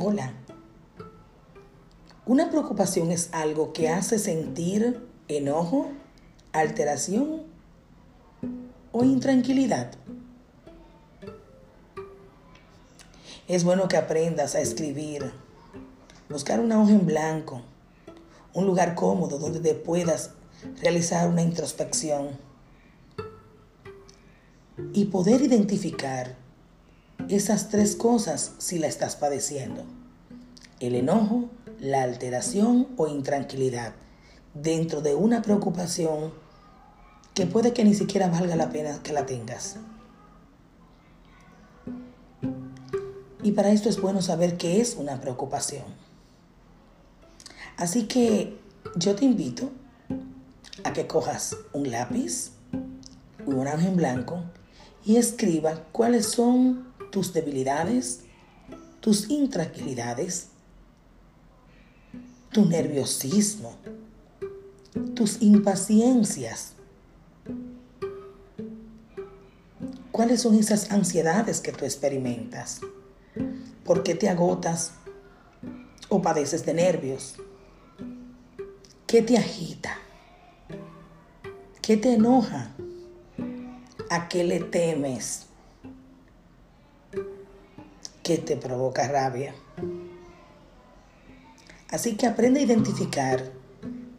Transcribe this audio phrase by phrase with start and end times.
[0.00, 0.32] sola.
[2.24, 5.90] Una preocupación es algo que hace sentir enojo,
[6.52, 7.42] alteración
[8.92, 9.92] o intranquilidad.
[13.46, 15.32] Es bueno que aprendas a escribir,
[16.30, 17.62] buscar una hoja en blanco,
[18.54, 20.30] un lugar cómodo donde te puedas
[20.80, 22.38] realizar una introspección
[24.94, 26.36] y poder identificar
[27.28, 29.84] esas tres cosas si la estás padeciendo.
[30.80, 31.48] El enojo,
[31.78, 33.94] la alteración o intranquilidad
[34.54, 36.32] dentro de una preocupación
[37.34, 39.76] que puede que ni siquiera valga la pena que la tengas.
[43.42, 45.84] Y para esto es bueno saber qué es una preocupación.
[47.76, 48.58] Así que
[48.96, 49.70] yo te invito
[50.84, 52.52] a que cojas un lápiz,
[53.46, 54.44] un orange en blanco
[55.04, 58.20] y escriba cuáles son tus debilidades,
[59.00, 60.49] tus intranquilidades,
[62.52, 63.74] tu nerviosismo,
[65.14, 66.72] tus impaciencias.
[70.10, 72.80] ¿Cuáles son esas ansiedades que tú experimentas?
[73.84, 74.92] ¿Por qué te agotas
[76.08, 77.36] o padeces de nervios?
[79.06, 79.96] ¿Qué te agita?
[81.80, 82.72] ¿Qué te enoja?
[84.10, 85.46] ¿A qué le temes?
[88.22, 89.54] ¿Qué te provoca rabia?
[91.90, 93.42] Así que aprende a identificar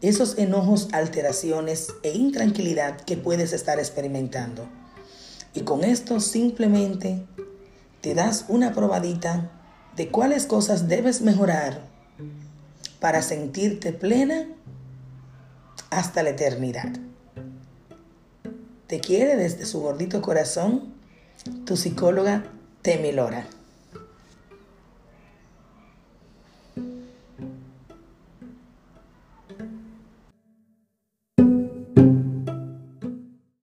[0.00, 4.68] esos enojos, alteraciones e intranquilidad que puedes estar experimentando.
[5.54, 7.26] Y con esto simplemente
[8.00, 9.50] te das una probadita
[9.96, 11.82] de cuáles cosas debes mejorar
[13.00, 14.46] para sentirte plena
[15.90, 16.92] hasta la eternidad.
[18.86, 20.94] Te quiere desde su gordito corazón
[21.64, 22.44] tu psicóloga
[22.82, 23.46] Temi Lora.